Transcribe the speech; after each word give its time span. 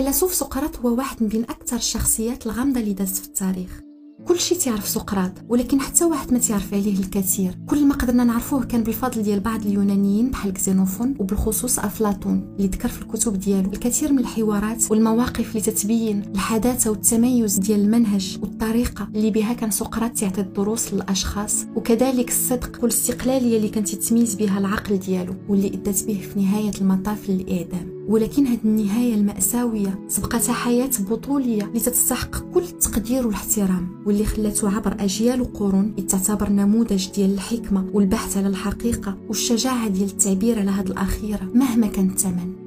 الفيلسوف 0.00 0.34
سقراط 0.34 0.78
هو 0.78 0.94
واحد 0.96 1.22
من 1.22 1.42
أكثر 1.42 1.76
الشخصيات 1.76 2.46
الغامضة 2.46 2.80
اللي 2.80 2.92
دازت 2.92 3.16
في 3.16 3.26
التاريخ. 3.26 3.80
كل 4.28 4.38
شيء 4.40 4.58
تعرف 4.58 4.88
سقراط 4.88 5.32
ولكن 5.48 5.80
حتى 5.80 6.04
واحد 6.04 6.32
ما 6.32 6.38
تعرف 6.38 6.74
عليه 6.74 6.98
الكثير. 6.98 7.58
كل 7.66 7.84
ما 7.86 7.94
قدرنا 7.94 8.24
نعرفوه 8.24 8.64
كان 8.64 8.82
بالفضل 8.82 9.22
ديال 9.22 9.40
بعض 9.40 9.66
اليونانيين 9.66 10.30
بحال 10.30 10.52
كزينوفون 10.52 11.14
وبالخصوص 11.18 11.78
أفلاطون 11.78 12.54
اللي 12.56 12.68
ذكر 12.68 12.88
في 12.88 13.02
الكتب 13.02 13.38
ديالو 13.38 13.72
الكثير 13.72 14.12
من 14.12 14.18
الحوارات 14.18 14.90
والمواقف 14.90 15.50
اللي 15.50 15.60
تتبين 15.60 16.22
الحداثة 16.34 16.90
والتميز 16.90 17.58
ديال 17.58 17.80
المنهج 17.80 18.38
والطريقة 18.42 19.08
اللي 19.14 19.30
بها 19.30 19.52
كان 19.52 19.70
سقراط 19.70 20.12
تعطي 20.12 20.40
الدروس 20.40 20.94
للأشخاص 20.94 21.66
وكذلك 21.76 22.28
الصدق 22.28 22.78
والاستقلالية 22.82 23.56
اللي 23.56 23.68
كانت 23.68 23.88
تتميز 23.88 24.34
بها 24.34 24.58
العقل 24.58 24.98
ديالو 24.98 25.34
واللي 25.48 25.68
أدت 25.68 26.04
به 26.04 26.20
في 26.34 26.40
نهاية 26.40 26.72
المطاف 26.80 27.30
للإعدام. 27.30 27.99
ولكن 28.10 28.46
هذه 28.46 28.58
النهاية 28.64 29.14
المأساوية 29.14 29.98
سبقتها 30.08 30.52
حياة 30.52 30.90
بطولية 31.10 31.62
اللي 31.62 31.80
تستحق 31.80 32.36
كل 32.54 32.62
التقدير 32.62 33.26
والاحترام 33.26 34.02
واللي 34.06 34.24
خلته 34.24 34.76
عبر 34.76 34.96
أجيال 35.00 35.40
وقرون 35.40 36.06
تعتبر 36.06 36.48
نموذج 36.48 37.10
ديال 37.10 37.34
الحكمة 37.34 37.90
والبحث 37.92 38.36
على 38.36 38.48
الحقيقة 38.48 39.16
والشجاعة 39.28 39.88
ديال 39.88 40.08
التعبير 40.08 40.58
على 40.58 40.70
هذه 40.70 40.86
الأخيرة 40.86 41.50
مهما 41.54 41.86
كان 41.86 42.08
الثمن. 42.10 42.59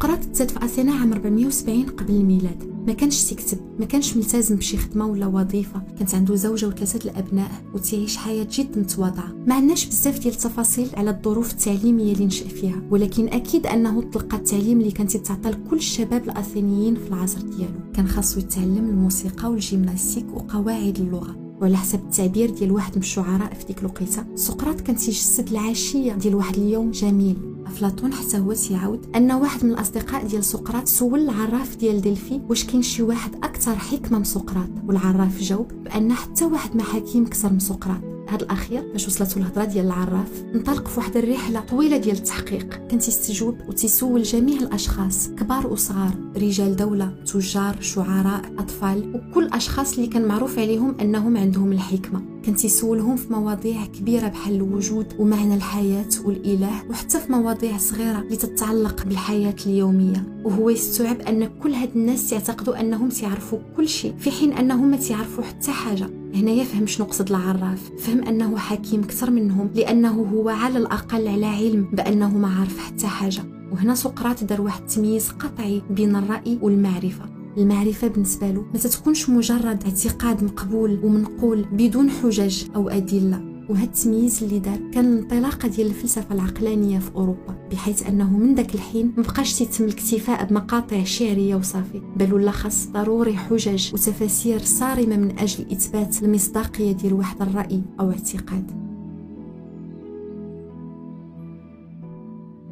سقراط 0.00 0.24
تزاد 0.24 0.50
في 0.50 0.64
أثينا 0.64 0.92
عام 0.92 1.12
470 1.12 1.82
قبل 1.82 2.14
الميلاد. 2.14 2.84
ما 2.86 2.92
كانش 2.92 3.24
تكتب 3.24 3.58
ما 3.78 3.86
كانش 3.86 4.16
ملتزم 4.16 4.56
بشي 4.56 4.76
خدمة 4.76 5.06
ولا 5.06 5.26
وظيفة. 5.26 5.82
كانت 5.98 6.14
عنده 6.14 6.34
زوجة 6.34 6.66
وثلاثه 6.66 7.10
الأبناء 7.10 7.50
وتعيش 7.74 8.16
حياة 8.16 8.46
جد 8.52 8.78
متواضعة. 8.78 9.32
ما 9.46 9.54
عندناش 9.54 9.86
بزاف 9.86 10.18
ديال 10.18 10.34
التفاصيل 10.34 10.88
على 10.96 11.10
الظروف 11.10 11.52
التعليمية 11.52 12.12
اللي 12.12 12.26
نشأ 12.26 12.48
فيها 12.48 12.82
ولكن 12.90 13.28
أكيد 13.28 13.66
أنه 13.66 14.02
تلقى 14.02 14.36
التعليم 14.36 14.80
اللي 14.80 14.90
كانت 14.90 15.16
تعطى 15.16 15.50
لكل 15.50 15.76
الشباب 15.76 16.24
الأثينيين 16.24 16.94
في 16.94 17.08
العصر 17.08 17.40
ديالو. 17.40 17.92
كان 17.94 18.08
خاصو 18.08 18.40
يتعلم 18.40 18.88
الموسيقى 18.90 19.50
والجيمناستيك 19.50 20.26
وقواعد 20.34 20.98
اللغة. 20.98 21.36
وعلى 21.60 21.76
حسب 21.76 21.98
التعبير 21.98 22.50
ديال 22.50 22.72
واحد 22.72 22.92
من 22.96 23.02
الشعراء 23.02 23.54
في 23.54 23.66
ديك 23.66 23.78
الوقيتة 23.78 24.24
سقراط 24.34 24.80
كان 24.80 24.96
تيجسد 24.96 25.48
العشية 25.48 26.12
ديال 26.12 26.34
واحد 26.34 26.56
اليوم 26.56 26.90
جميل. 26.90 27.36
أفلاطون 27.70 28.12
حتى 28.12 28.38
هو 28.38 28.52
تيعاود 28.52 29.16
أن 29.16 29.32
واحد 29.32 29.64
من 29.64 29.70
الأصدقاء 29.70 30.26
ديال 30.26 30.44
سقراط 30.44 30.88
سول 30.88 31.20
العراف 31.20 31.76
ديال 31.76 32.00
دلفي 32.00 32.40
واش 32.48 32.64
كاين 32.64 32.82
شي 32.82 33.02
واحد 33.02 33.34
أكثر 33.34 33.76
حكمة 33.76 34.18
من 34.18 34.24
سقراط؟ 34.24 34.68
والعراف 34.86 35.38
جاوب 35.38 35.68
بأن 35.84 36.12
حتى 36.12 36.44
واحد 36.44 36.76
ما 36.76 36.82
حكيم 36.82 37.26
كثر 37.26 37.52
من 37.52 37.58
سقراط. 37.58 38.09
هذا 38.30 38.44
الأخير 38.44 38.92
باش 38.92 39.06
وصلته 39.06 39.38
الهضرة 39.38 39.64
ديال 39.64 39.86
العراف 39.86 40.44
انطلق 40.54 40.88
في 40.88 41.00
واحد 41.00 41.16
الرحلة 41.16 41.60
طويلة 41.60 41.96
ديال 41.96 42.16
التحقيق. 42.16 42.68
كان 42.68 42.98
تيستجوب 42.98 43.56
وتيسول 43.68 44.22
جميع 44.22 44.60
الأشخاص 44.60 45.28
كبار 45.28 45.66
وصغار 45.66 46.14
رجال 46.36 46.76
دولة 46.76 47.14
تجار 47.26 47.76
شعراء 47.80 48.42
أطفال 48.58 49.14
وكل 49.14 49.44
الاشخاص 49.44 49.94
اللي 49.94 50.06
كان 50.06 50.28
معروف 50.28 50.58
عليهم 50.58 51.00
أنهم 51.00 51.36
عندهم 51.36 51.72
الحكمة. 51.72 52.22
كان 52.42 52.54
تيسولهم 52.54 53.16
في 53.16 53.32
مواضيع 53.32 53.86
كبيرة 53.86 54.28
بحال 54.28 54.54
الوجود 54.54 55.06
ومعنى 55.18 55.54
الحياة 55.54 56.08
والإله 56.24 56.90
وحتى 56.90 57.20
في 57.20 57.32
مواضيع 57.32 57.78
صغيرة 57.78 58.18
اللي 58.18 58.36
تتعلق 58.36 59.04
بالحياة 59.04 59.56
اليومية. 59.66 60.40
وهو 60.44 60.70
يستوعب 60.70 61.20
أن 61.20 61.50
كل 61.62 61.72
هاد 61.72 61.90
الناس 61.96 62.32
يعتقدوا 62.32 62.80
أنهم 62.80 63.08
تعرفوا 63.08 63.58
كل 63.76 63.88
شيء 63.88 64.14
في 64.18 64.30
حين 64.30 64.52
أنهم 64.52 64.90
ما 64.90 64.96
تعرفوا 64.96 65.44
حتى 65.44 65.70
حاجة. 65.70 66.19
هنا 66.34 66.50
يفهم 66.50 66.86
شنو 66.86 67.06
قصد 67.06 67.28
العراف. 67.28 67.90
فهم 67.98 68.24
أنه 68.24 68.58
حكيم 68.58 69.00
أكثر 69.00 69.30
منهم 69.30 69.70
لأنه 69.74 70.22
هو 70.22 70.48
على 70.48 70.78
الأقل 70.78 71.28
على 71.28 71.46
علم 71.46 71.88
بأنه 71.92 72.38
ما 72.38 72.48
عارف 72.48 72.78
حتى 72.78 73.06
حاجة. 73.06 73.42
وهنا 73.72 73.94
سقراط 73.94 74.44
دار 74.44 74.60
واحد 74.60 74.80
التمييز 74.80 75.30
قطعي 75.30 75.82
بين 75.90 76.16
الرأي 76.16 76.58
والمعرفة. 76.62 77.24
المعرفة 77.58 78.08
بالنسبة 78.08 78.50
له 78.50 78.64
ما 78.72 78.78
تتكونش 78.78 79.30
مجرد 79.30 79.84
اعتقاد 79.84 80.44
مقبول 80.44 81.00
ومنقول 81.04 81.64
بدون 81.72 82.10
حجج 82.10 82.64
أو 82.76 82.88
أدلة. 82.88 83.49
وهذا 83.70 83.84
التمييز 83.84 84.42
اللي 84.42 84.58
دار 84.58 84.78
كان 84.92 85.12
الانطلاقة 85.12 85.68
ديال 85.68 85.86
الفلسفة 85.86 86.34
العقلانية 86.34 86.98
في 86.98 87.10
أوروبا 87.16 87.68
بحيث 87.72 88.06
أنه 88.06 88.38
من 88.38 88.54
ذاك 88.54 88.74
الحين 88.74 89.12
مبقاش 89.16 89.58
تيتم 89.58 89.84
الاكتفاء 89.84 90.44
بمقاطع 90.44 91.04
شعرية 91.04 91.54
وصافي 91.56 92.02
بل 92.16 92.34
ولا 92.34 92.50
خاص 92.50 92.86
ضروري 92.86 93.36
حجج 93.36 93.94
وتفاسير 93.94 94.60
صارمة 94.60 95.16
من 95.16 95.38
أجل 95.38 95.66
إثبات 95.72 96.22
المصداقية 96.22 96.92
ديال 96.92 97.12
واحد 97.12 97.42
الرأي 97.42 97.82
أو 98.00 98.10
اعتقاد. 98.10 98.89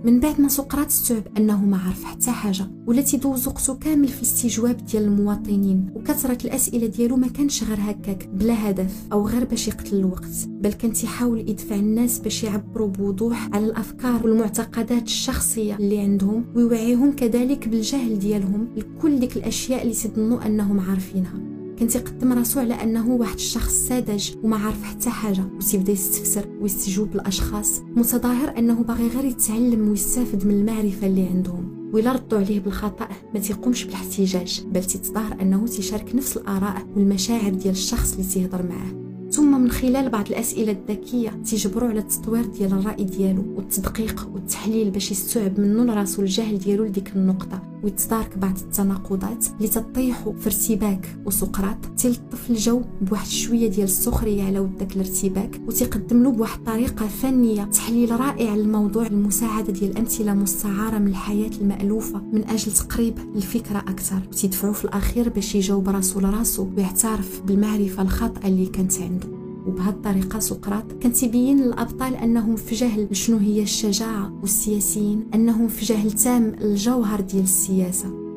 من 0.04 0.20
بعد 0.20 0.40
ما 0.40 0.48
سقراط 0.48 0.86
استوعب 0.86 1.22
أنه 1.36 1.64
ما 1.64 1.78
عرف 1.78 2.04
حتى 2.04 2.30
حاجة 2.30 2.70
ولا 2.86 3.02
تيدوز 3.02 3.48
وقته 3.48 3.74
كامل 3.74 4.08
في 4.08 4.16
الاستجواب 4.16 4.76
ديال 4.86 5.02
المواطنين 5.02 5.90
وكثره 5.94 6.38
الأسئلة 6.44 6.86
ديالو 6.86 7.16
ما 7.16 7.28
كانش 7.28 7.64
غير 7.64 7.78
هكاك 7.80 8.28
بلا 8.28 8.70
هدف 8.70 9.06
أو 9.12 9.26
غير 9.26 9.44
باش 9.44 9.68
يقتل 9.68 9.96
الوقت 9.96 10.46
بل 10.46 10.72
كان 10.72 10.92
تيحاول 10.92 11.38
يدفع 11.50 11.74
الناس 11.74 12.18
باش 12.18 12.44
يعبروا 12.44 12.88
بوضوح 12.88 13.48
على 13.52 13.66
الأفكار 13.66 14.26
والمعتقدات 14.26 15.02
الشخصية 15.02 15.76
اللي 15.76 15.98
عندهم 15.98 16.44
ويوعيهم 16.54 17.12
كذلك 17.12 17.68
بالجهل 17.68 18.18
ديالهم 18.18 18.68
لكل 18.76 19.20
ديك 19.20 19.36
الأشياء 19.36 19.82
اللي 19.82 19.94
تظنوا 19.94 20.46
أنهم 20.46 20.80
عارفينها. 20.80 21.57
كان 21.78 21.88
تيقدم 21.88 22.32
راسو 22.32 22.60
على 22.60 22.74
انه 22.74 23.10
واحد 23.10 23.34
الشخص 23.34 23.74
ساذج 23.74 24.30
وما 24.42 24.56
عارف 24.56 24.82
حتى 24.82 25.10
حاجة 25.10 25.44
وتيبدا 25.56 25.92
يستفسر 25.92 26.46
ويستجوب 26.60 27.14
الأشخاص. 27.14 27.80
متظاهر 27.96 28.58
انه 28.58 28.82
باغي 28.82 29.08
غير 29.08 29.24
يتعلم 29.24 29.88
ويستافد 29.88 30.46
من 30.46 30.54
المعرفة 30.54 31.06
اللي 31.06 31.22
عندهم. 31.22 31.90
وإلا 31.92 32.12
ردوا 32.12 32.38
عليه 32.38 32.60
بالخطأ 32.60 33.08
ما 33.34 33.40
تيقومش 33.40 33.84
بالاحتجاج 33.84 34.62
بل 34.66 34.84
تتظاهر 34.84 35.36
أنه 35.40 35.66
تيشارك 35.66 36.14
نفس 36.14 36.36
الآراء 36.36 36.86
والمشاعر 36.96 37.54
ديال 37.54 37.72
الشخص 37.72 38.12
اللي 38.12 38.24
تيهضر 38.24 38.62
معاه. 38.62 39.08
ثم 39.30 39.60
من 39.60 39.70
خلال 39.70 40.08
بعض 40.08 40.28
الأسئلة 40.28 40.72
الذكية 40.72 41.30
تيجبروا 41.30 41.88
على 41.88 41.98
التطوير 41.98 42.46
ديال 42.46 42.72
الرأي 42.72 43.04
ديالو 43.04 43.44
والتدقيق 43.56 44.28
والتحليل 44.34 44.90
باش 44.90 45.10
يستوعب 45.10 45.60
منه 45.60 45.84
لراسو 45.84 46.22
الجهل 46.22 46.58
ديالو 46.58 46.84
لديك 46.84 47.16
النقطة. 47.16 47.62
ويتدارك 47.82 48.38
بعض 48.38 48.56
التناقضات 48.58 49.46
اللي 49.56 49.68
تطيحوا 49.68 50.32
في 50.32 50.46
ارتباك 50.46 51.18
وسقراط. 51.26 51.76
تلطف 51.98 52.50
الجو 52.50 52.82
بواحد 53.00 53.26
شوية 53.26 53.68
ديال 53.68 53.84
السخرية 53.84 54.42
على 54.42 54.58
ود 54.58 54.78
داك 54.78 54.96
الارتباك 54.96 55.60
وتقدم 55.66 56.22
له 56.22 56.30
بواحد 56.30 56.58
الطريقة 56.58 57.06
فنية 57.06 57.64
تحليل 57.64 58.20
رائع 58.20 58.54
للموضوع 58.54 59.06
المساعدة 59.06 59.72
ديال 59.72 59.98
أمثلة 59.98 60.34
مستعارة 60.34 60.98
من 60.98 61.08
الحياة 61.08 61.50
المألوفة 61.60 62.22
من 62.32 62.44
أجل 62.44 62.72
تقريب 62.72 63.18
الفكرة 63.36 63.78
أكثر. 63.78 64.20
وتدفعو 64.28 64.72
في 64.72 64.84
الأخير 64.84 65.28
باش 65.28 65.54
يجاوب 65.54 65.88
راسو 65.88 66.20
لراسو 66.20 66.66
ويعترف 66.76 67.40
بالمعرفة 67.46 68.02
الخاطئة 68.02 68.48
اللي 68.48 68.66
كانت 68.66 68.98
عنده. 69.00 69.47
وبهذه 69.68 69.88
الطريقة 69.88 70.38
سقراط 70.38 70.92
كان 71.00 71.12
تيبين 71.12 71.60
للأبطال 71.60 72.14
أنهم 72.14 72.56
في 72.56 72.74
جهل. 72.74 73.08
شنو 73.12 73.36
هي 73.36 73.62
الشجاعة 73.62 74.32
والسياسيين؟ 74.40 75.26
أنهم 75.34 75.68
في 75.68 75.84
جهل 75.84 76.12
تام 76.12 76.54
الجوهر 76.60 77.20
ديال 77.20 77.42
السياسة. 77.42 78.28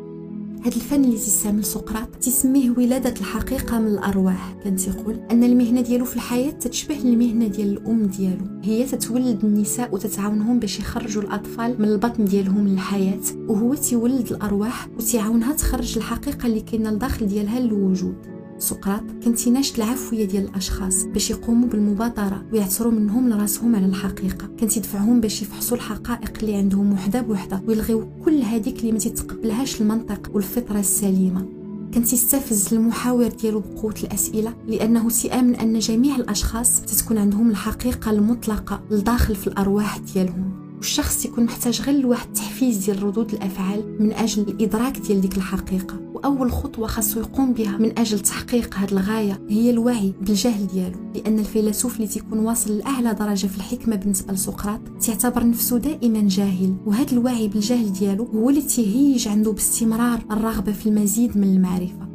هذا 0.66 0.75
الفن 0.75 1.03
اللي 1.03 1.16
تستعمل 1.16 1.66
سقراط 1.66 2.16
تسميه 2.16 2.69
ولادة 2.69 3.14
الحقيقة 3.19 3.80
من 3.80 3.88
الأرواح. 3.88 4.56
كان 4.64 4.75
تيقول 4.75 5.16
أن 5.31 5.44
المهنة 5.44 5.81
ديالو 5.81 6.06
في 6.06 6.16
الحياة 6.16 6.52
تتشبه 6.52 7.00
المهنة 7.00 7.48
ديال 7.48 7.78
الأم 7.78 8.06
ديالو. 8.06 8.46
هي 8.63 8.86
تتولد 8.86 9.46
النساء 9.46 9.94
وتتعاونهم 9.94 10.59
باش 10.59 10.80
يخرجوا 10.80 11.22
الأطفال 11.22 11.75
من 11.81 11.88
البطن 11.88 12.25
ديالهم 12.25 12.68
للحياة 12.68 13.22
وهو 13.48 13.74
تيولد 13.74 14.31
الأرواح 14.31 14.88
وتعاونها 14.98 15.53
تخرج 15.53 15.98
الحقيقة 15.98 16.48
اللي 16.48 16.62
كاينة 16.62 16.92
لداخل 16.92 17.28
ديالها 17.28 17.59
للوجود. 17.59 18.31
سقراط 18.62 19.04
كان 19.24 19.36
تيناشد 19.36 19.76
العفويه 19.76 20.26
ديال 20.26 20.44
الأشخاص 20.44 21.04
باش 21.04 21.30
يقوموا 21.30 21.69
بالمبادرة 21.69 22.46
ويعثروا 22.54 22.92
منهم 22.92 23.30
لراسهم 23.30 23.75
على 23.75 23.86
الحقيقة. 23.86 24.50
كان 24.58 24.69
تيدفعهم 24.69 25.22
باش 25.22 25.42
يفحصوا 25.42 25.78
الحقائق 25.78 26.31
اللي 26.42 26.56
عندهم 26.56 26.94
وحدة 26.94 27.22
بوحدة 27.22 27.62
ويلغيو 27.68 28.10
كل 28.25 28.42
هذيك 28.42 28.80
اللي 28.80 28.92
ما 28.92 29.00
تتقبلهاش 29.00 29.81
المنطق 29.81 30.31
والفطرة 30.34 30.80
السليمة. 30.80 31.48
كان 31.94 32.04
تيستفز 32.04 32.74
المحاور 32.74 33.28
ديالو 33.28 33.60
بقوة 33.60 33.96
الأسئلة 34.04 34.54
لأنه 34.68 35.10
تيامن 35.10 35.56
أن 35.56 35.80
جميع 35.80 36.16
الأشخاص 36.16 36.81
تتكون 36.81 37.18
عندهم 37.18 37.50
الحقيقة 37.50 38.12
المطلقة 38.12 38.81
لداخل 38.92 39.36
في 39.36 39.48
الأرواح 39.48 39.98
ديالهم. 39.98 40.61
والشخص 40.81 41.25
يكون 41.25 41.44
محتاج 41.44 41.81
غير 41.81 42.00
لواحد 42.00 42.28
التحفيز 42.28 42.86
ديال 42.86 43.04
ردود 43.04 43.33
الأفعال 43.33 43.95
من 44.00 44.13
أجل 44.13 44.42
الإدراك 44.42 45.00
ديال 45.00 45.22
ديك 45.22 45.38
الحقيقة. 45.38 46.00
وأول 46.13 46.51
خطوة 46.51 46.88
خاصو 46.88 47.19
يقوم 47.19 47.54
بها 47.54 47.78
من 47.78 48.00
أجل 48.00 48.19
تحقيق 48.19 48.75
هذه 48.75 48.92
الغاية 48.92 49.42
هي 49.50 49.69
الوعي 49.69 50.13
بالجهل 50.22 50.68
ديالو. 50.68 50.98
لأن 51.16 51.39
الفيلسوف 51.39 51.95
اللي 51.95 52.07
تيكون 52.07 52.39
واصل 52.39 52.78
لأعلى 52.78 53.13
درجة 53.13 53.48
في 53.48 53.57
الحكمة 53.57 53.95
بالنسبة 53.95 54.33
لسقراط 54.33 54.81
تعتبر 55.06 55.48
نفسه 55.48 55.78
دائما 55.78 56.28
جاهل. 56.28 56.75
وهذا 56.86 57.12
الوعي 57.12 57.48
بالجهل 57.48 57.94
ديالو 57.94 58.24
هو 58.24 58.50
اللي 58.50 58.62
تيهيج 58.62 59.28
عنده 59.28 59.51
باستمرار 59.51 60.19
الرغبة 60.31 60.72
في 60.72 60.89
المزيد 60.89 61.38
من 61.38 61.56
المعرفة. 61.56 62.11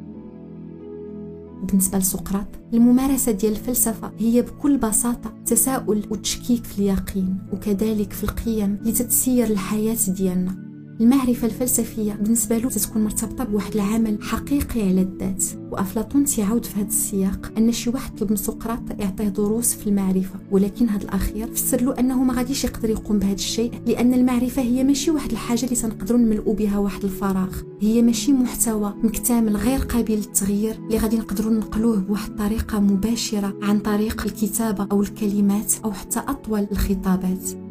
بالنسبة 1.67 1.99
لسقراط 1.99 2.47
الممارسة 2.75 3.33
ديال 3.33 3.53
الفلسفة 3.53 4.13
هي 4.19 4.43
بكل 4.43 4.79
بساطة 4.79 5.35
تساؤل 5.47 6.07
وتشكيك 6.11 6.65
في 6.65 6.79
اليقين 6.79 7.39
وكذلك 7.53 8.13
في 8.13 8.25
القيم 8.25 8.79
لتتسير 8.85 9.47
الحياة 9.47 9.97
ديالنا. 10.09 10.66
المعرفة 11.01 11.47
الفلسفية 11.47 12.13
بالنسبة 12.13 12.59
له 12.59 12.69
تتكون 12.69 13.05
مرتبطة 13.05 13.45
بواحد 13.45 13.75
العمل 13.75 14.19
حقيقي 14.23 14.83
على 14.83 15.01
الذات 15.01 15.45
وأفلاطون 15.71 16.25
تيعاود 16.25 16.65
في 16.65 16.81
هذا 16.81 16.87
السياق 16.89 17.53
أن 17.59 17.73
شي 17.73 17.91
واحد 17.91 18.15
طلب 18.19 18.31
من 18.31 18.37
سقراط 18.37 18.81
يعطيه 18.99 19.29
دروس 19.29 19.75
في 19.75 19.87
المعرفة 19.87 20.35
ولكن 20.51 20.89
هذا 20.89 21.03
الأخير 21.03 21.47
فسر 21.47 21.81
له 21.81 21.99
أنه 21.99 22.23
ما 22.23 22.35
غاديش 22.35 22.65
يقدر 22.65 22.91
يقوم 22.91 23.19
بهذا 23.19 23.35
الشيء 23.35 23.71
لأن 23.87 24.15
المعرفة 24.15 24.63
هي 24.63 24.85
ماشي 24.85 25.11
واحد 25.11 25.31
الحاجة 25.31 25.65
اللي 25.65 25.77
تنقدروا 25.77 26.19
نملؤوا 26.21 26.55
بها 26.55 26.79
واحد 26.79 27.05
الفراغ 27.05 27.57
هي 27.81 28.03
ماشي 28.03 28.33
محتوى 28.33 28.95
مكتمل 29.03 29.57
غير 29.57 29.79
قابل 29.79 30.15
للتغيير 30.15 30.75
اللي 30.75 30.99
غادي 30.99 31.19
نقدروا 31.19 31.53
ننقلوه 31.53 31.97
بواحد 31.97 32.31
الطريقة 32.31 32.81
مباشرة 32.81 33.55
عن 33.63 33.79
طريق 33.79 34.23
الكتابة 34.27 34.89
أو 34.93 35.03
الكلمات 35.03 35.73
أو 35.85 35.93
حتى 35.93 36.19
أطول 36.19 36.67
الخطابات. 36.73 37.66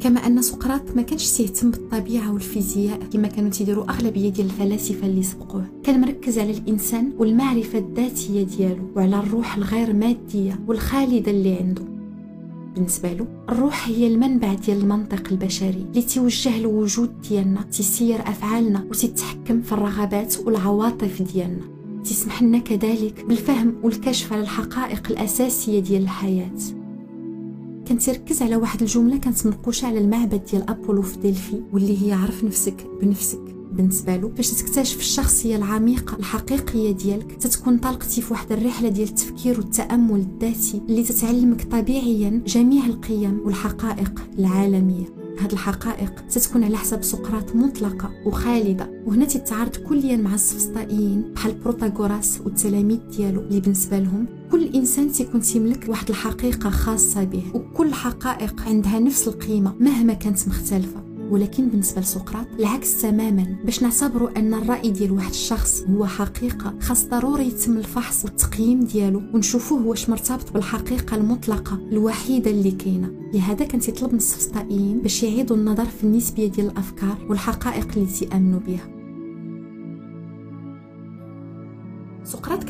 كما 0.00 0.26
أن 0.26 0.42
سقراط 0.42 0.96
ما 0.96 1.02
كانش 1.02 1.30
تيهتم 1.32 1.70
بالطبيعة 1.70 2.32
والفيزياء 2.32 2.98
كما 3.12 3.28
كانوا 3.28 3.50
تيديروا 3.50 3.90
أغلبية 3.90 4.28
ديال 4.28 4.46
الفلاسفة 4.46 5.06
اللي 5.06 5.22
سبقوه. 5.22 5.64
كان 5.84 6.00
مركز 6.00 6.38
على 6.38 6.50
الإنسان 6.50 7.12
والمعرفة 7.18 7.78
الذاتية 7.78 8.42
ديالو 8.42 8.90
وعلى 8.96 9.16
الروح 9.16 9.56
الغير 9.56 9.92
مادية 9.92 10.60
والخالدة 10.66 11.30
اللي 11.30 11.54
عنده. 11.54 11.82
بالنسبة 12.74 13.12
له 13.12 13.26
الروح 13.48 13.88
هي 13.88 14.06
المنبع 14.06 14.54
ديال 14.54 14.78
المنطق 14.78 15.28
البشري 15.30 15.86
اللي 15.90 16.02
تيوجه 16.02 16.56
الوجود 16.56 17.20
ديالنا 17.20 17.62
تيسير 17.62 18.20
أفعالنا 18.20 18.84
وتتحكم 18.90 19.62
في 19.62 19.72
الرغبات 19.72 20.36
والعواطف 20.46 21.22
ديالنا. 21.22 21.64
تسمح 22.04 22.42
لنا 22.42 22.58
كذلك 22.58 23.24
بالفهم 23.28 23.74
والكشف 23.82 24.32
على 24.32 24.42
الحقائق 24.42 25.10
الأساسية 25.10 25.80
ديال 25.80 26.02
الحياة. 26.02 26.79
كان 27.90 27.98
تركز 27.98 28.42
على 28.42 28.56
واحد 28.56 28.80
الجملة 28.80 29.16
كانت 29.16 29.46
منقوشه 29.46 29.86
على 29.86 29.98
المعبد 29.98 30.44
ديال 30.44 30.70
ابولو 30.70 31.02
في 31.02 31.18
دلفي 31.18 31.62
واللي 31.72 32.06
هي 32.06 32.12
عرف 32.12 32.44
نفسك 32.44 32.86
بنفسك 33.02 33.40
بالنسبة 33.72 34.16
له. 34.16 34.28
باش 34.28 34.50
تكتشف 34.50 34.98
الشخصية 34.98 35.56
العميقة 35.56 36.16
الحقيقية 36.16 36.92
ديالك 36.92 37.32
تتكون 37.32 37.78
طلقتي 37.78 38.22
في 38.22 38.32
واحد 38.32 38.52
الرحلة 38.52 38.88
ديال 38.88 39.08
التفكير 39.08 39.58
والتأمل 39.60 40.20
الذاتي 40.20 40.82
اللي 40.88 41.02
تتعلمك 41.02 41.62
طبيعيا 41.62 42.42
جميع 42.46 42.86
القيم 42.86 43.40
والحقائق 43.44 44.28
العالمية. 44.38 45.19
هاد 45.38 45.52
الحقائق 45.52 46.26
تتكون 46.30 46.64
على 46.64 46.76
حساب 46.76 47.02
سقراط 47.02 47.56
مطلقة 47.56 48.10
وخالدة 48.26 49.02
وهنا 49.06 49.24
تتعارض 49.24 49.76
كليا 49.76 50.16
مع 50.16 50.34
السفسطائيين 50.34 51.32
بحال 51.34 51.54
بروتاغوراس 51.54 52.40
والتلاميذ 52.44 52.98
ديالو 53.16 53.40
اللي 53.40 53.60
بالنسبة 53.60 53.98
لهم 53.98 54.26
كل 54.52 54.64
إنسان 54.74 55.12
تيكون 55.12 55.40
تيملك 55.40 55.88
واحد 55.88 56.08
الحقيقة 56.08 56.70
خاصة 56.70 57.24
به 57.24 57.42
وكل 57.54 57.86
الحقائق 57.86 58.62
عندها 58.62 58.98
نفس 58.98 59.28
القيمة 59.28 59.74
مهما 59.80 60.14
كانت 60.14 60.48
مختلفة. 60.48 61.09
ولكن 61.30 61.68
بالنسبة 61.68 62.00
لسقراط 62.00 62.46
العكس 62.58 63.02
تماما. 63.02 63.56
باش 63.64 63.82
نعتبروا 63.82 64.38
أن 64.38 64.54
الرأي 64.54 64.90
ديال 64.90 65.12
واحد 65.12 65.30
الشخص 65.30 65.82
هو 65.82 66.06
حقيقة 66.06 66.74
خاص 66.80 67.04
ضروري 67.04 67.46
يتم 67.46 67.76
الفحص 67.76 68.24
والتقييم 68.24 68.84
ديالو 68.84 69.22
ونشوفوه 69.34 69.86
واش 69.86 70.10
مرتبط 70.10 70.52
بالحقيقة 70.52 71.16
المطلقة 71.16 71.78
الوحيدة 71.92 72.50
اللي 72.50 72.70
كاينة. 72.70 73.10
لهذا 73.34 73.64
كان 73.64 73.80
تيطلب 73.80 74.10
من 74.12 74.18
السفسطائيين 74.18 75.00
باش 75.00 75.22
يعيدوا 75.22 75.56
النظر 75.56 75.84
في 75.84 76.04
النسبية 76.04 76.46
ديال 76.46 76.66
الأفكار 76.66 77.26
والحقائق 77.28 77.88
اللي 77.96 78.06
تيأمنوا 78.06 78.60
بها. 78.60 78.99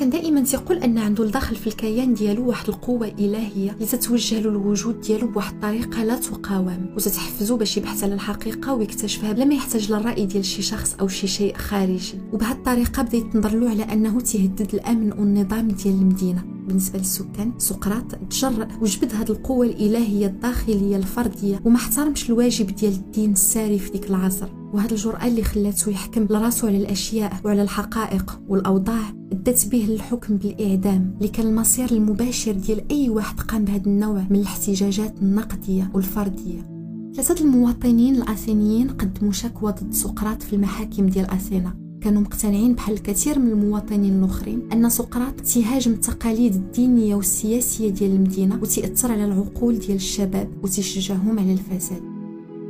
كان 0.00 0.10
دائما 0.10 0.40
تيقول 0.40 0.76
أن 0.76 0.98
عنده 0.98 1.24
الداخل 1.24 1.56
في 1.56 1.66
الكيان 1.66 2.14
ديالو 2.14 2.48
واحد 2.48 2.68
القوة 2.68 3.08
إلهية 3.08 3.70
اللي 3.70 3.86
تتوجه 3.86 4.40
له 4.40 4.50
الوجود 4.50 5.00
ديالو 5.00 5.26
بواحد 5.26 5.54
الطريقة 5.54 6.04
لا 6.04 6.16
تقاوم 6.16 6.86
وتتحفزو 6.96 7.56
باش 7.56 7.76
يبحث 7.76 8.04
على 8.04 8.14
الحقيقة 8.14 8.74
ويكتشفها 8.74 9.32
بلا 9.32 9.44
ما 9.44 9.54
يحتاج 9.54 9.92
للرأي 9.92 10.26
ديال 10.26 10.44
شي 10.44 10.62
شخص 10.62 10.94
أو 11.00 11.08
شي 11.08 11.26
شيء 11.26 11.56
خارجي 11.56 12.18
وبهذه 12.32 12.56
الطريقة 12.56 13.02
بدا 13.02 13.16
يتنظر 13.16 13.58
له 13.58 13.70
على 13.70 13.82
أنه 13.82 14.20
تيهدد 14.20 14.74
الأمن 14.74 15.12
والنظام 15.12 15.68
ديال 15.68 15.94
المدينة. 15.94 16.44
بالنسبة 16.66 16.98
للسكان 16.98 17.52
سقراط 17.58 18.14
تجرأ 18.30 18.68
وجبد 18.80 19.14
هذه 19.14 19.30
القوة 19.30 19.66
الإلهية 19.66 20.26
الداخلية 20.26 20.96
الفردية 20.96 21.60
وما 21.64 21.76
احترمش 21.76 22.30
الواجب 22.30 22.66
ديال 22.66 22.92
الدين 22.92 23.32
الساري 23.32 23.78
في 23.78 23.90
ديك 23.90 24.10
العصر. 24.10 24.59
وهذه 24.72 24.90
الجرأة 24.90 25.26
اللي 25.26 25.42
خلاته 25.42 25.90
يحكم 25.90 26.26
لراسو 26.30 26.66
على 26.66 26.76
الأشياء 26.76 27.32
وعلى 27.44 27.62
الحقائق 27.62 28.40
والأوضاع 28.48 29.02
ادت 29.32 29.68
به 29.68 29.86
للحكم 29.88 30.36
بالإعدام 30.36 31.14
اللي 31.18 31.28
كان 31.28 31.46
المصير 31.46 31.90
المباشر 31.90 32.52
ديال 32.52 32.90
أي 32.90 33.08
واحد 33.08 33.40
قام 33.40 33.64
بهذا 33.64 33.86
النوع 33.86 34.26
من 34.30 34.36
الاحتجاجات 34.36 35.14
النقدية 35.22 35.90
والفردية. 35.94 36.70
ثلاثة 37.14 37.44
المواطنين 37.44 38.16
الأثينيين 38.16 38.88
قدموا 38.88 39.32
شكوى 39.32 39.72
ضد 39.72 39.92
سقراط 39.92 40.42
في 40.42 40.52
المحاكم 40.52 41.06
ديال 41.06 41.30
أثينا. 41.30 41.76
كانوا 42.00 42.22
مقتنعين 42.22 42.74
بحال 42.74 42.94
الكثير 42.94 43.38
من 43.38 43.48
المواطنين 43.48 44.24
الأخرين 44.24 44.68
أن 44.72 44.88
سقراط 44.88 45.40
تيهاجم 45.40 45.92
التقاليد 45.92 46.54
الدينية 46.54 47.14
والسياسية 47.14 47.90
ديال 47.90 48.10
المدينة 48.10 48.58
وتأثر 48.62 49.12
على 49.12 49.24
العقول 49.24 49.78
ديال 49.78 49.96
الشباب 49.96 50.48
وتشجعهم 50.62 51.38
على 51.38 51.52
الفساد. 51.52 52.19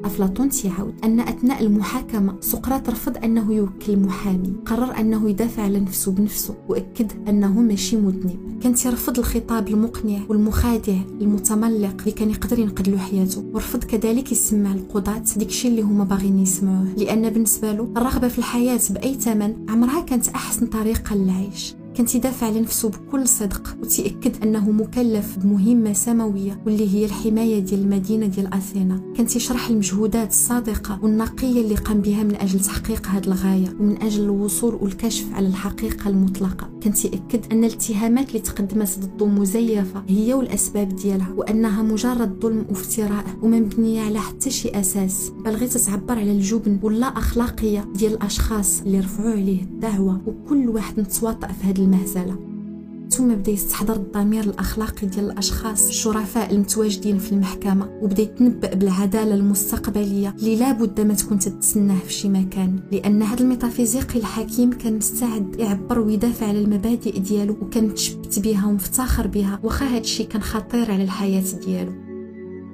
أفلاطون 0.04 0.48
تيعاود 0.48 0.94
أن 1.04 1.20
أثناء 1.20 1.62
المحاكمة 1.62 2.34
سقراط 2.40 2.90
رفض 2.90 3.16
أنه 3.24 3.52
يوكل 3.54 3.96
محامي 3.96 4.52
قرر 4.66 5.00
أنه 5.00 5.30
يدافع 5.30 5.62
على 5.62 5.80
نفسه 5.80 6.12
بنفسه 6.12 6.54
وأكد 6.68 7.12
أنه 7.28 7.60
ماشي 7.60 7.96
مذنب. 7.96 8.58
كان 8.62 8.74
تيرفض 8.74 9.18
الخطاب 9.18 9.68
المقنع 9.68 10.18
والمخادع 10.28 10.96
المتملق 11.20 11.96
اللي 12.00 12.12
كان 12.12 12.30
يقدر 12.30 12.58
ينقذ 12.58 12.90
له 12.90 12.98
حياته 12.98 13.44
ورفض 13.54 13.84
كذلك 13.84 14.32
يسمع 14.32 14.72
القضاة 14.72 15.22
داكشي 15.36 15.68
اللي 15.68 15.82
هما 15.82 16.04
باغيين 16.04 16.38
يسمعوه 16.38 16.88
لأن 16.96 17.30
بالنسبة 17.30 17.72
له 17.72 17.88
الرغبة 17.96 18.28
في 18.28 18.38
الحياة 18.38 18.80
بأي 18.90 19.14
ثمن 19.14 19.54
عمرها 19.68 20.00
كانت 20.00 20.28
أحسن 20.28 20.66
طريقة 20.66 21.14
للعيش. 21.14 21.74
كان 21.94 22.06
تيدافع 22.06 22.46
على 22.46 22.60
نفسه 22.60 22.88
بكل 22.88 23.28
صدق 23.28 23.76
وتيأكد 23.82 24.42
أنه 24.42 24.70
مكلف 24.70 25.38
بمهمة 25.38 25.92
سماوية 25.92 26.62
واللي 26.66 26.94
هي 26.94 27.04
الحماية 27.04 27.58
ديال 27.58 27.80
المدينة 27.80 28.26
ديال 28.26 28.54
أثينا. 28.54 29.00
كان 29.16 29.26
تيشرح 29.26 29.68
المجهودات 29.68 30.30
الصادقة 30.30 30.98
والنقية 31.02 31.60
اللي 31.60 31.74
قام 31.74 32.00
بها 32.00 32.22
من 32.22 32.34
أجل 32.36 32.60
تحقيق 32.60 33.06
هذه 33.06 33.24
الغاية 33.26 33.76
ومن 33.80 34.02
أجل 34.02 34.22
الوصول 34.22 34.74
والكشف 34.74 35.24
على 35.34 35.46
الحقيقة 35.46 36.08
المطلقة. 36.10 36.70
كان 36.80 36.92
تيأكد 36.92 37.52
أن 37.52 37.64
الاتهامات 37.64 38.28
اللي 38.28 38.40
تقدمت 38.40 38.98
ضده 38.98 39.26
مزيفة 39.26 40.02
هي 40.08 40.34
والأسباب 40.34 40.96
ديالها 40.96 41.32
وأنها 41.36 41.82
مجرد 41.82 42.40
ظلم 42.42 42.66
وافتراء 42.68 43.24
وما 43.42 43.58
مبنية 43.60 44.00
على 44.00 44.18
حتى 44.18 44.50
شي 44.50 44.68
أساس. 44.68 45.32
بل 45.44 45.50
غير 45.50 45.68
تتعبر 45.68 46.18
على 46.18 46.32
الجبن 46.32 46.78
واللا 46.82 47.06
أخلاقية 47.06 47.88
ديال 47.94 48.12
الأشخاص 48.12 48.80
اللي 48.80 49.00
رفعوا 49.00 49.30
عليه 49.30 49.62
الدعوة 49.62 50.20
وكل 50.26 50.68
واحد 50.68 51.00
متواطئ 51.00 51.48
في 51.48 51.64
هذه 51.64 51.79
المهزلة. 51.80 52.36
ثم 53.10 53.28
بدا 53.34 53.52
يستحضر 53.52 53.96
الضمير 53.96 54.44
الأخلاقي 54.44 55.06
ديال 55.06 55.30
الأشخاص 55.30 55.88
الشرفاء 55.88 56.52
المتواجدين 56.54 57.18
في 57.18 57.32
المحكمة 57.32 57.88
وبدا 58.02 58.22
يتنبأ 58.22 58.74
بالعدالة 58.74 59.34
المستقبلية 59.34 60.34
اللي 60.38 60.56
لابد 60.56 61.00
ما 61.00 61.14
تكون 61.14 61.38
تتسناه 61.38 61.98
في 61.98 62.12
شي 62.12 62.28
مكان. 62.28 62.80
لأن 62.92 63.22
هذا 63.22 63.40
الميتافيزيقي 63.40 64.18
الحكيم 64.18 64.70
كان 64.70 64.96
مستعد 64.96 65.56
يعبر 65.58 65.98
ويدافع 65.98 66.46
على 66.46 66.58
المبادئ 66.58 67.18
ديالو 67.18 67.56
وكان 67.62 67.88
متشبت 67.88 68.38
بها 68.38 68.66
ومفتخر 68.66 69.26
بها 69.26 69.60
واخا 69.62 69.96
هادشي 69.96 70.24
كان 70.24 70.42
خطير 70.42 70.90
على 70.90 71.04
الحياة 71.04 71.44
ديالو. 71.66 72.09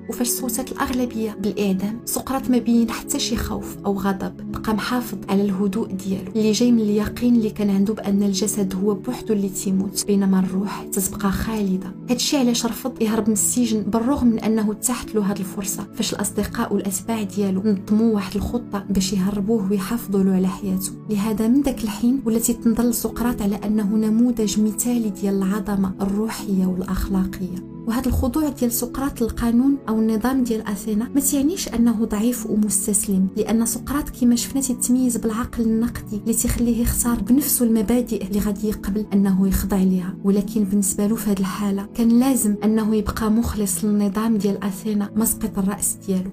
وفاش 0.09 0.29
صوتت 0.29 0.73
الأغلبية 0.73 1.37
بالإعدام 1.41 2.01
سقراط 2.05 2.51
ما 2.51 2.59
بين 2.59 2.91
حتى 2.91 3.19
شي 3.19 3.37
خوف 3.37 3.77
أو 3.87 3.99
غضب 3.99 4.53
بقى 4.53 4.75
محافظ 4.75 5.19
على 5.29 5.43
الهدوء 5.43 5.87
ديالو. 5.93 6.33
اللي 6.37 6.53
جاي 6.53 6.73
من 6.73 6.81
اليقين 6.81 7.37
اللي 7.37 7.51
كان 7.51 7.71
عنده 7.71 7.95
بأن 7.95 8.23
الجسد 8.23 8.75
هو 8.75 8.95
بوحدو 8.95 9.33
اللي 9.35 9.49
تيموت 9.49 10.05
بينما 10.07 10.41
الروح 10.41 10.83
تتبقى 10.93 11.33
خالدة. 11.33 11.95
هادشي 12.11 12.37
علاش 12.37 12.67
رفض 12.67 13.03
يهرب 13.03 13.27
من 13.27 13.33
السجن 13.33 13.83
بالرغم 13.83 14.27
من 14.27 14.39
أنه 14.39 14.73
تحت 14.73 15.15
له 15.15 15.31
هاد 15.31 15.39
الفرصة. 15.39 15.87
فاش 15.95 16.13
الأصدقاء 16.15 16.75
والأتباع 16.75 17.23
ديالو 17.23 17.63
نظموا 17.65 18.15
واحد 18.15 18.37
الخطة 18.37 18.85
باش 18.91 19.13
يهربوه 19.13 19.71
ويحافظوا 19.71 20.23
له 20.23 20.35
على 20.35 20.49
حياته. 20.49 20.93
لهذا 21.11 21.49
من 21.49 21.63
داك 21.63 21.85
الحين 21.85 22.23
والتي 22.27 22.53
تنظل 22.53 22.95
سقراط 22.95 23.43
على 23.43 23.57
أنه 23.57 23.97
نموذج 23.97 24.61
مثالي 24.61 25.11
ديال 25.11 25.43
العظمة 25.43 25.95
الروحية 26.01 26.67
والأخلاقية. 26.67 27.76
وهذا 27.87 28.07
الخضوع 28.09 28.49
ديال 28.49 28.73
سقراط 28.73 29.21
للقانون 29.21 29.77
أو 29.89 30.01
النظام 30.01 30.45
ديال 30.45 30.67
آثينا 30.67 31.09
ما 31.15 31.21
تعنيش 31.21 31.69
أنه 31.69 32.05
ضعيف 32.05 32.47
ومستسلم 32.47 33.29
لأن 33.37 33.67
سقراط 33.67 34.11
كما 34.21 34.37
شفنا 34.37 34.63
تتميز 34.63 35.17
بالعقل 35.17 35.63
النقدي 35.63 36.17
اللي 36.17 36.35
تخليه 36.35 36.83
يختار 36.83 37.21
بنفسه 37.21 37.65
المبادئ 37.65 38.27
اللي 38.27 38.39
غادي 38.41 38.69
يقبل 38.69 39.07
أنه 39.13 39.49
يخضع 39.49 39.77
لها 39.77 40.15
ولكن 40.25 40.65
بالنسبة 40.65 41.07
له 41.07 41.17
في 41.17 41.31
هذه 41.31 41.41
الحالة 41.41 41.89
كان 41.95 42.09
لازم 42.09 42.55
أنه 42.65 42.97
يبقى 42.97 43.31
مخلص 43.31 43.85
للنظام 43.85 44.37
ديال 44.37 44.65
آثينا 44.65 45.11
مسقط 45.17 45.59
الرأس 45.59 45.97
ديالو. 46.07 46.31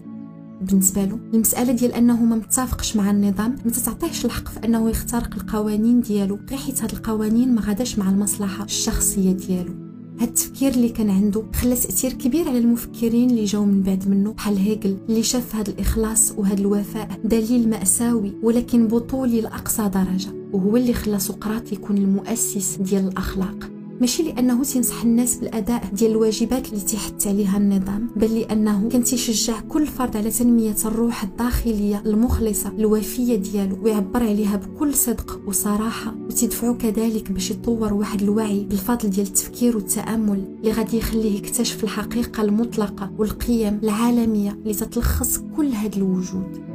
بالنسبة 0.62 1.06
له 1.06 1.20
المسألة 1.34 1.74
ديال 1.74 1.94
أنه 1.94 2.24
ما 2.26 2.36
متفقش 2.36 2.96
مع 2.96 3.12
النظام 3.12 3.56
ما 3.66 3.72
تتعطيهش 3.72 4.26
الحق 4.26 4.48
في 4.48 4.66
أنه 4.66 4.90
يخترق 4.90 5.36
القوانين 5.36 6.02
ديالو. 6.02 6.40
غير 6.50 6.60
حيت 6.60 6.82
هاد 6.84 6.92
القوانين 6.92 7.56
ما 7.56 7.62
غاداش 7.62 8.00
مع 8.00 8.10
المصلحة 8.10 8.64
الشخصية 8.64 9.32
ديالو. 9.32 9.83
هاد 10.20 10.28
التفكير 10.28 10.72
اللي 10.72 10.90
كان 10.90 11.10
عنده 11.10 11.44
خلى 11.56 11.76
تأثير 11.76 12.14
كبير 12.14 12.50
على 12.50 12.58
المفكرين 12.58 13.30
اللي 13.30 13.46
جاو 13.46 13.66
من 13.66 13.82
بعد 13.82 14.08
منه 14.10 14.34
بحال 14.34 14.58
هيجل 14.58 14.98
اللي 15.10 15.24
شاف 15.24 15.56
هاد 15.56 15.70
الإخلاص 15.70 16.32
وهاد 16.38 16.60
الوفاء 16.60 17.20
دليل 17.24 17.70
مأساوي 17.70 18.34
ولكن 18.44 18.88
بطولي 18.88 19.42
لأقصى 19.42 19.90
درجة 19.90 20.30
وهو 20.54 20.78
اللي 20.78 20.94
خلى 20.94 21.20
سقراط 21.20 21.72
يكون 21.74 21.98
المؤسس 21.98 22.78
ديال 22.82 23.08
الأخلاق. 23.08 23.73
ماشي 24.04 24.24
لأنه 24.24 24.64
تنصح 24.64 25.04
الناس 25.04 25.36
بالأداء 25.36 25.90
ديال 25.94 26.12
الواجبات 26.12 26.70
اللي 26.70 26.82
تيحث 26.82 27.28
عليها 27.28 27.58
النظام 27.58 28.10
بل 28.16 28.40
لأنه 28.40 28.90
كان 28.90 29.04
تيشجع 29.04 29.60
كل 29.60 29.88
فرد 29.88 30.18
على 30.18 30.30
تنمية 30.30 30.76
الروح 30.86 31.24
الداخلية 31.24 32.04
المخلصة 32.06 32.70
الوفيه 32.70 33.36
ديالو 33.36 33.84
ويعبر 33.84 34.24
عليها 34.24 34.56
بكل 34.56 34.94
صدق 34.94 35.42
وصراحة 35.48 36.16
وتدفعو 36.26 36.78
كذلك 36.78 37.32
باش 37.32 37.52
يطور 37.52 37.94
واحد 37.94 38.22
الوعي 38.22 38.64
بالفضل 38.64 39.10
ديال 39.10 39.28
التفكير 39.28 39.78
والتأمل 39.78 40.56
اللي 40.60 40.72
غادي 40.72 40.98
يخليه 40.98 41.38
يكتشف 41.38 41.84
الحقيقة 41.84 42.44
المطلقة 42.44 43.12
والقيم 43.18 43.80
العالمية 43.84 44.52
اللي 44.52 44.74
تتلخص 44.74 45.38
كل 45.58 45.72
هذا 45.72 45.98
الوجود. 45.98 46.73